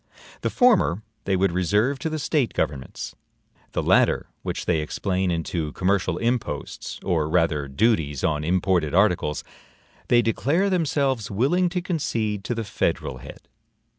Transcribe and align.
The 0.41 0.49
former 0.49 1.03
they 1.25 1.35
would 1.35 1.51
reserve 1.51 1.99
to 1.99 2.09
the 2.09 2.17
State 2.17 2.55
governments; 2.55 3.13
the 3.73 3.83
latter, 3.83 4.25
which 4.41 4.65
they 4.65 4.79
explain 4.79 5.29
into 5.29 5.73
commercial 5.73 6.17
imposts, 6.17 6.99
or 7.03 7.29
rather 7.29 7.67
duties 7.67 8.23
on 8.23 8.43
imported 8.43 8.95
articles, 8.95 9.43
they 10.07 10.23
declare 10.23 10.71
themselves 10.71 11.29
willing 11.29 11.69
to 11.69 11.83
concede 11.83 12.43
to 12.45 12.55
the 12.55 12.63
federal 12.63 13.19
head. 13.19 13.47